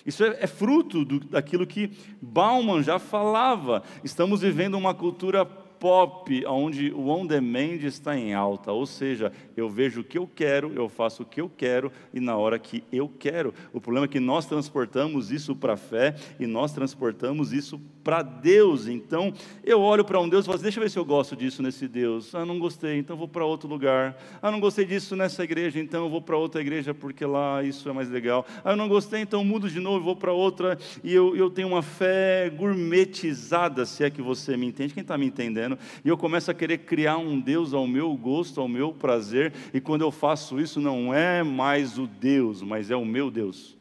[0.06, 1.90] Isso é, é fruto do, daquilo que
[2.22, 3.82] Bauman já falava.
[4.04, 5.46] Estamos vivendo uma cultura
[5.80, 10.28] pop, onde o on demand está em alta, ou seja, eu vejo o que eu
[10.28, 13.54] quero, eu faço o que eu quero e na hora que eu quero.
[13.72, 18.24] O problema é que nós transportamos isso para a fé e nós transportamos isso para
[18.24, 18.88] Deus.
[18.88, 19.32] Então,
[19.64, 21.62] eu olho para um Deus e falo, assim, deixa eu ver se eu gosto disso
[21.62, 22.34] nesse Deus.
[22.34, 24.18] Ah, não gostei, então vou para outro lugar.
[24.42, 27.88] Ah, não gostei disso nessa igreja, então eu vou para outra igreja porque lá isso
[27.88, 28.48] é mais legal.
[28.66, 30.76] Ah, eu não gostei, então mudo de novo, vou para outra.
[31.04, 34.96] E eu, eu tenho uma fé gourmetizada, se é que você me entende.
[34.96, 35.78] Quem está me entendendo?
[36.04, 39.80] e eu começo a querer criar um Deus ao meu gosto, ao meu prazer, e
[39.80, 43.79] quando eu faço isso, não é mais o Deus, mas é o meu Deus.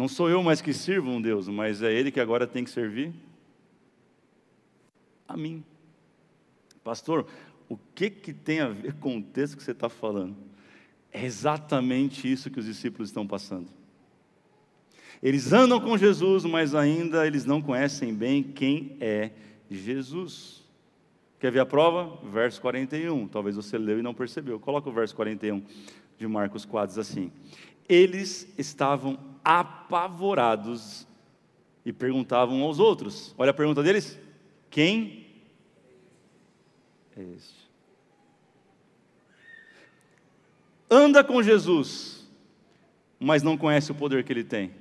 [0.00, 2.70] Não sou eu mais que sirvo um Deus, mas é Ele que agora tem que
[2.70, 3.12] servir
[5.28, 5.62] a mim.
[6.82, 7.26] Pastor,
[7.68, 10.34] o que, que tem a ver com o texto que você está falando?
[11.12, 13.68] É exatamente isso que os discípulos estão passando.
[15.22, 19.32] Eles andam com Jesus, mas ainda eles não conhecem bem quem é
[19.70, 20.64] Jesus.
[21.38, 22.26] Quer ver a prova?
[22.30, 23.28] Verso 41.
[23.28, 24.58] Talvez você leu e não percebeu.
[24.58, 25.62] Coloca o verso 41
[26.16, 27.30] de Marcos 4, diz assim:
[27.86, 31.06] Eles estavam apavorados
[31.84, 33.34] e perguntavam aos outros.
[33.38, 34.18] Olha a pergunta deles:
[34.68, 35.26] Quem
[37.16, 37.60] é este?
[40.90, 42.28] Anda com Jesus,
[43.18, 44.80] mas não conhece o poder que ele tem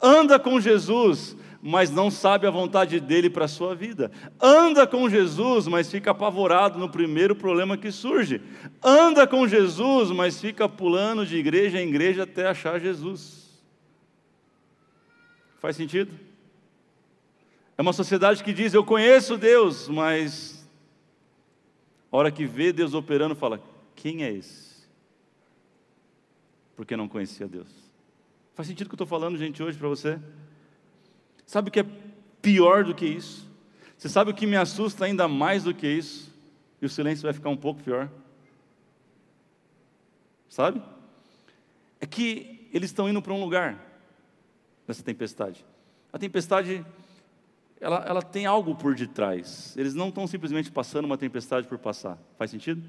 [0.00, 4.10] anda com Jesus, mas não sabe a vontade dele para a sua vida.
[4.40, 8.40] Anda com Jesus, mas fica apavorado no primeiro problema que surge.
[8.82, 13.35] Anda com Jesus, mas fica pulando de igreja em igreja até achar Jesus.
[15.66, 16.16] Faz sentido?
[17.76, 20.64] É uma sociedade que diz: Eu conheço Deus, mas
[22.12, 23.60] a hora que vê Deus operando, fala:
[23.96, 24.86] Quem é esse?
[26.76, 27.66] Porque não conhecia Deus.
[28.54, 30.20] Faz sentido o que eu estou falando, gente, hoje para você?
[31.44, 31.86] Sabe o que é
[32.40, 33.50] pior do que isso?
[33.98, 36.32] Você sabe o que me assusta ainda mais do que isso?
[36.80, 38.08] E o silêncio vai ficar um pouco pior.
[40.48, 40.80] Sabe?
[42.00, 43.85] É que eles estão indo para um lugar
[44.86, 45.64] nessa tempestade.
[46.12, 46.84] A tempestade,
[47.80, 49.74] ela, ela tem algo por detrás.
[49.76, 52.18] Eles não estão simplesmente passando uma tempestade por passar.
[52.38, 52.82] Faz sentido?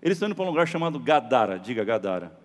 [0.00, 1.58] Eles estão indo para um lugar chamado Gadara.
[1.58, 2.42] Diga Gadara.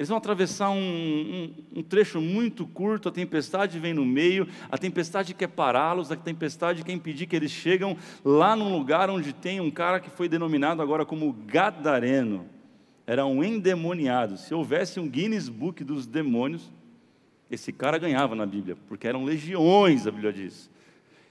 [0.00, 4.78] Eles vão atravessar um, um, um, trecho muito curto, a tempestade vem no meio, a
[4.78, 9.60] tempestade quer pará-los, a tempestade quer impedir que eles chegam lá num lugar onde tem
[9.60, 12.46] um cara que foi denominado agora como Gadareno.
[13.06, 14.38] Era um endemoniado.
[14.38, 16.72] Se houvesse um Guinness Book dos demônios,
[17.50, 20.70] esse cara ganhava na Bíblia, porque eram legiões, a Bíblia diz.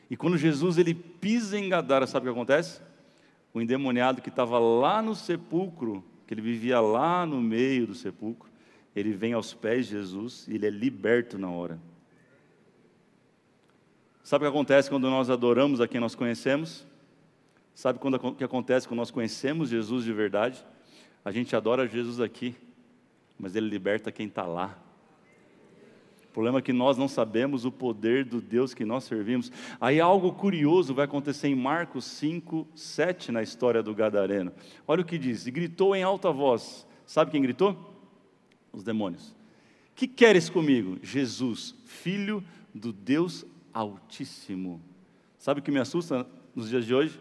[0.09, 2.81] E quando Jesus ele pisa em Gadara, sabe o que acontece?
[3.53, 8.49] O endemoniado que estava lá no sepulcro, que ele vivia lá no meio do sepulcro,
[8.95, 11.79] ele vem aos pés de Jesus e ele é liberto na hora.
[14.23, 16.85] Sabe o que acontece quando nós adoramos a quem nós conhecemos?
[17.73, 20.63] Sabe quando, o que acontece quando nós conhecemos Jesus de verdade?
[21.23, 22.55] A gente adora Jesus aqui,
[23.39, 24.77] mas ele liberta quem está lá.
[26.29, 29.51] O problema é que nós não sabemos o poder do Deus que nós servimos.
[29.81, 34.53] Aí algo curioso vai acontecer em Marcos 5, 7, na história do Gadareno.
[34.87, 36.87] Olha o que diz: e gritou em alta voz.
[37.03, 37.75] Sabe quem gritou?
[38.71, 39.35] Os demônios.
[39.95, 40.99] Que queres comigo?
[41.01, 44.81] Jesus, filho do Deus Altíssimo.
[45.37, 47.19] Sabe o que me assusta nos dias de hoje?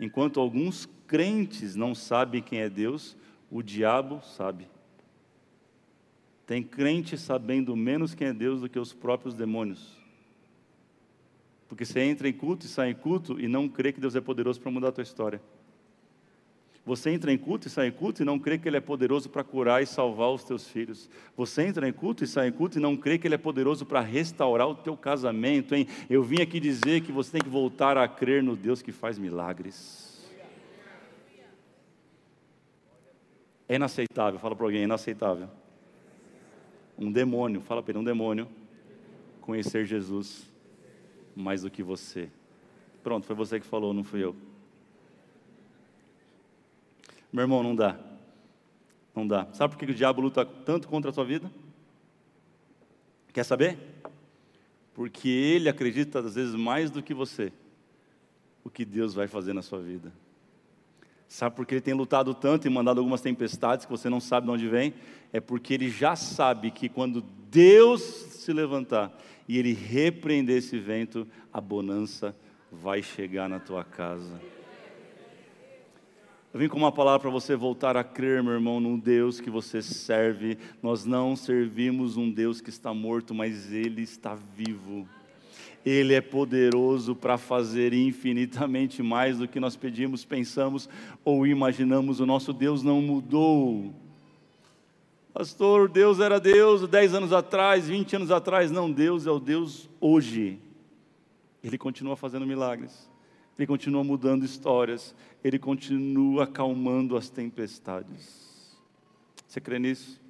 [0.00, 3.16] Enquanto alguns crentes não sabem quem é Deus,
[3.50, 4.66] o diabo sabe.
[6.50, 9.96] Tem crente sabendo menos quem é Deus do que os próprios demônios.
[11.68, 14.20] Porque você entra em culto e sai em culto e não crê que Deus é
[14.20, 15.40] poderoso para mudar a tua história.
[16.84, 19.28] Você entra em culto e sai em culto e não crê que Ele é poderoso
[19.28, 21.08] para curar e salvar os teus filhos.
[21.36, 23.86] Você entra em culto e sai em culto e não crê que Ele é poderoso
[23.86, 25.72] para restaurar o teu casamento.
[25.72, 25.86] Hein?
[26.10, 29.16] Eu vim aqui dizer que você tem que voltar a crer no Deus que faz
[29.16, 30.28] milagres.
[33.68, 35.59] É inaceitável, fala para alguém, é inaceitável
[37.00, 38.46] um demônio, fala para ele, um demônio,
[39.40, 40.48] conhecer Jesus
[41.34, 42.28] mais do que você.
[43.02, 44.36] Pronto, foi você que falou, não fui eu.
[47.32, 47.98] Meu irmão, não dá.
[49.14, 49.48] Não dá.
[49.52, 51.50] Sabe por que o diabo luta tanto contra a sua vida?
[53.32, 53.78] Quer saber?
[54.92, 57.52] Porque ele acredita, às vezes, mais do que você,
[58.62, 60.12] o que Deus vai fazer na sua vida.
[61.30, 64.48] Sabe por que ele tem lutado tanto e mandado algumas tempestades que você não sabe
[64.48, 64.92] de onde vem?
[65.32, 69.16] É porque ele já sabe que quando Deus se levantar
[69.46, 72.34] e ele repreender esse vento, a bonança
[72.70, 74.40] vai chegar na tua casa.
[76.52, 79.50] Eu vim com uma palavra para você voltar a crer, meu irmão, num Deus que
[79.50, 80.58] você serve.
[80.82, 85.08] Nós não servimos um Deus que está morto, mas Ele está vivo.
[85.84, 90.88] Ele é poderoso para fazer infinitamente mais do que nós pedimos, pensamos
[91.24, 92.20] ou imaginamos.
[92.20, 93.94] O nosso Deus não mudou.
[95.32, 98.70] Pastor, Deus era Deus 10 anos atrás, 20 anos atrás.
[98.70, 100.58] Não, Deus é o Deus hoje.
[101.62, 103.08] Ele continua fazendo milagres.
[103.56, 105.14] Ele continua mudando histórias.
[105.42, 108.76] Ele continua acalmando as tempestades.
[109.46, 110.20] Você crê nisso?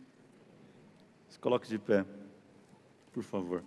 [1.28, 2.04] Se coloque de pé,
[3.12, 3.62] por favor.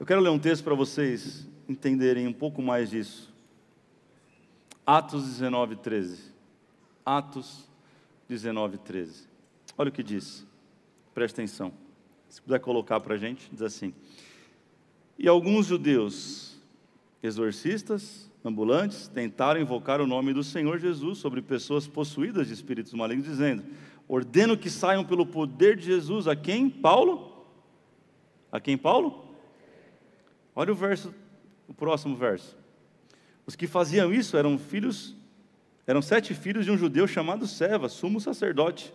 [0.00, 3.30] Eu quero ler um texto para vocês entenderem um pouco mais disso.
[4.86, 6.32] Atos 19, 13.
[7.04, 7.68] Atos
[8.26, 9.28] 19, 13.
[9.76, 10.46] Olha o que diz.
[11.12, 11.70] Presta atenção.
[12.30, 13.92] Se puder colocar para a gente, diz assim.
[15.18, 16.58] E alguns judeus,
[17.22, 23.26] exorcistas, ambulantes, tentaram invocar o nome do Senhor Jesus sobre pessoas possuídas de espíritos malignos,
[23.26, 23.64] dizendo:
[24.08, 26.26] Ordeno que saiam pelo poder de Jesus.
[26.26, 26.70] A quem?
[26.70, 27.44] Paulo?
[28.50, 29.28] A quem Paulo?
[30.54, 31.14] Olha o verso,
[31.68, 32.56] o próximo verso.
[33.46, 35.14] Os que faziam isso eram filhos,
[35.86, 38.92] eram sete filhos de um judeu chamado Seva, sumo sacerdote.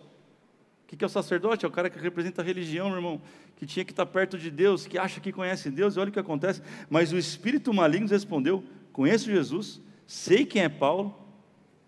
[0.84, 1.64] O que é o sacerdote?
[1.64, 3.20] É o cara que representa a religião, meu irmão,
[3.56, 6.12] que tinha que estar perto de Deus, que acha que conhece Deus, e olha o
[6.12, 6.62] que acontece.
[6.88, 11.18] Mas o espírito maligno respondeu: Conheço Jesus, sei quem é Paulo,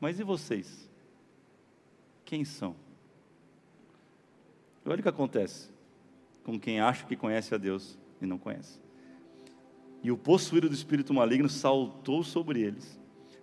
[0.01, 0.91] mas e vocês?
[2.25, 2.75] Quem são?
[4.85, 5.69] Olha o que acontece
[6.43, 8.81] com quem acha que conhece a Deus e não conhece.
[10.03, 12.99] E o possuído do espírito maligno saltou sobre eles,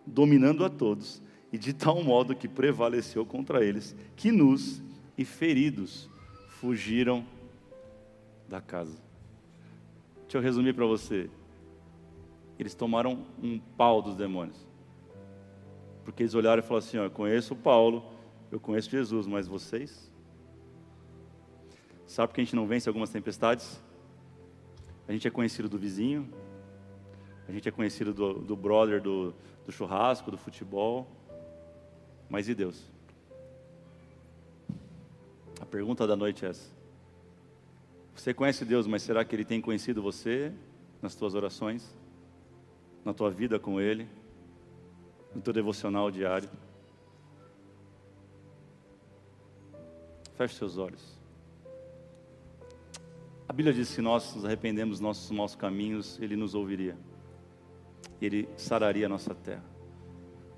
[0.06, 4.82] dominando a todos, e de tal modo que prevaleceu contra eles, que nus
[5.18, 6.10] e feridos
[6.60, 7.26] fugiram
[8.48, 8.98] da casa.
[10.24, 11.30] Deixa eu resumir para você.
[12.58, 14.66] Eles tomaram um pau dos demônios.
[16.04, 18.04] Porque eles olharam e falaram assim: ó, Eu conheço Paulo,
[18.52, 20.12] eu conheço Jesus, mas vocês?
[22.06, 23.82] Sabe por que a gente não vence algumas tempestades?
[25.08, 26.30] A gente é conhecido do vizinho,
[27.48, 29.34] a gente é conhecido do, do brother do,
[29.66, 31.08] do churrasco, do futebol.
[32.30, 32.84] Mas e Deus?
[35.62, 36.74] A pergunta da noite é essa.
[38.16, 40.52] Você conhece Deus, mas será que Ele tem conhecido você
[41.02, 41.96] nas tuas orações,
[43.04, 44.08] na tua vida com Ele,
[45.34, 46.50] no teu devocional diário?
[50.36, 51.16] Feche seus olhos.
[53.48, 56.98] A Bíblia diz que se nós nos arrependemos dos nossos maus caminhos, Ele nos ouviria.
[58.22, 59.64] Ele sararia a nossa terra.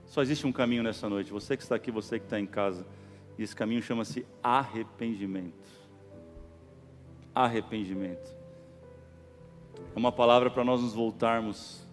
[0.06, 1.32] Só existe um caminho nessa noite.
[1.32, 2.86] Você que está aqui, você que está em casa.
[3.38, 5.70] E esse caminho chama-se arrependimento.
[7.36, 8.36] Arrependimento.
[9.96, 11.86] É uma palavra para nós nos voltarmos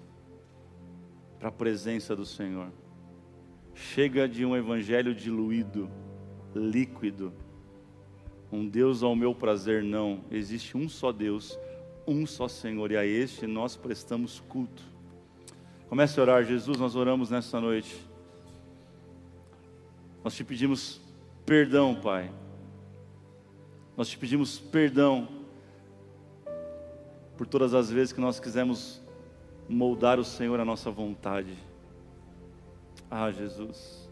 [1.38, 2.69] para a presença do Senhor.
[3.75, 5.90] Chega de um evangelho diluído,
[6.54, 7.33] líquido.
[8.50, 10.25] Um Deus ao meu prazer, não.
[10.31, 11.58] Existe um só Deus,
[12.06, 14.94] um só Senhor, e a este nós prestamos culto.
[15.88, 18.04] Comece a orar, Jesus, nós oramos nessa noite.
[20.22, 21.00] Nós te pedimos
[21.44, 22.30] perdão, Pai.
[23.96, 25.28] Nós te pedimos perdão
[27.37, 29.00] por todas as vezes que nós quisemos
[29.68, 31.56] moldar o Senhor à nossa vontade.
[33.10, 34.08] Ah, Jesus.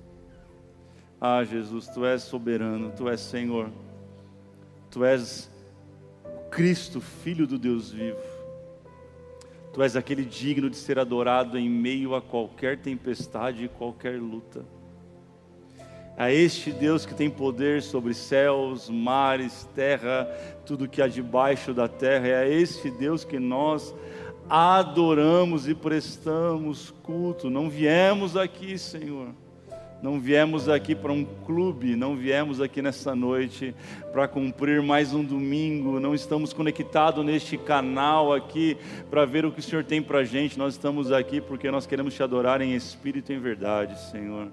[1.20, 3.70] Ah, Jesus, tu és soberano, tu és Senhor.
[4.90, 5.50] Tu és
[6.50, 8.31] Cristo, Filho do Deus vivo.
[9.72, 14.64] Tu és aquele digno de ser adorado em meio a qualquer tempestade e qualquer luta.
[16.16, 20.24] A este Deus que tem poder sobre céus, mares, terra,
[20.66, 23.94] tudo que há debaixo da terra, é a este Deus que nós
[24.48, 27.48] adoramos e prestamos culto.
[27.48, 29.28] Não viemos aqui, Senhor.
[30.02, 33.72] Não viemos aqui para um clube, não viemos aqui nessa noite
[34.12, 38.76] para cumprir mais um domingo, não estamos conectados neste canal aqui
[39.08, 41.86] para ver o que o Senhor tem para a gente, nós estamos aqui porque nós
[41.86, 44.48] queremos te adorar em espírito e em verdade, Senhor.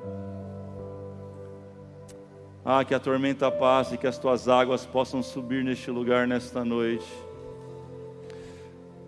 [2.64, 7.08] Ah, que a tormenta passe, que as tuas águas possam subir neste lugar nesta noite.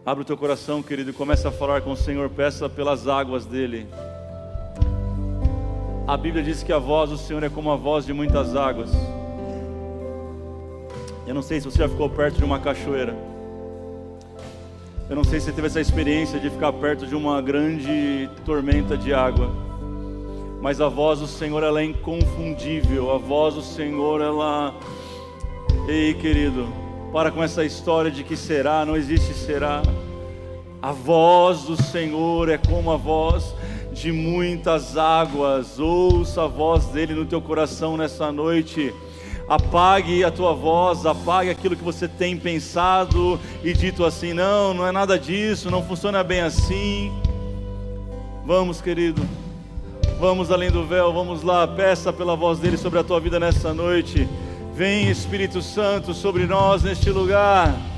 [0.04, 3.46] Abra o teu coração, querido, e começa a falar com o Senhor, peça pelas águas
[3.46, 3.86] dele.
[6.08, 8.92] A Bíblia diz que a voz do Senhor é como a voz de muitas águas.
[11.28, 13.16] Eu não sei se você já ficou perto de uma cachoeira.
[15.10, 18.98] Eu não sei se você teve essa experiência de ficar perto de uma grande tormenta
[18.98, 19.50] de água.
[20.62, 23.12] Mas a voz do Senhor ela é inconfundível.
[23.12, 24.74] A voz do Senhor ela
[25.88, 26.68] Ei, querido,
[27.12, 29.82] para com essa história de que será, não existe será.
[30.82, 33.56] A voz do Senhor é como a voz
[34.02, 35.78] de muitas águas.
[35.78, 38.94] Ouça a voz dele no teu coração nessa noite.
[39.48, 44.88] Apague a tua voz, apague aquilo que você tem pensado e dito assim: não, não
[44.88, 47.12] é nada disso, não funciona bem assim.
[48.46, 49.22] Vamos, querido,
[50.20, 53.74] vamos além do véu, vamos lá, peça pela voz dele sobre a tua vida nessa
[53.74, 54.28] noite.
[54.74, 57.91] Vem Espírito Santo sobre nós neste lugar.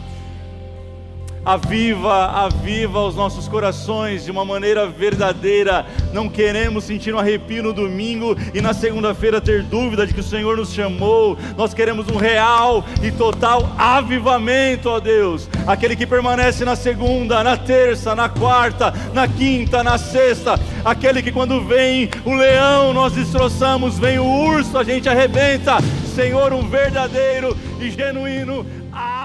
[1.46, 5.86] Aviva, aviva os nossos corações de uma maneira verdadeira.
[6.14, 10.24] Não queremos sentir um arrepio no domingo e na segunda-feira ter dúvida de que o
[10.24, 11.38] Senhor nos chamou.
[11.58, 15.50] Nós queremos um real e total avivamento, ó Deus.
[15.68, 20.58] Aquele que permanece na segunda, na terça, na quarta, na quinta, na sexta.
[20.86, 25.78] Aquele que quando vem o leão nós destroçamos, vem o urso, a gente arrebenta.
[26.16, 29.23] Senhor, um verdadeiro e genuíno avivamento.